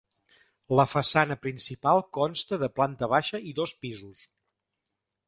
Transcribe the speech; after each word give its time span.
La 0.77 0.85
façana 0.93 1.35
principal 1.43 2.01
consta 2.19 2.59
de 2.63 2.71
planta 2.79 3.11
baixa 3.13 3.43
i 3.53 3.55
dos 3.61 3.75
pisos. 3.85 4.25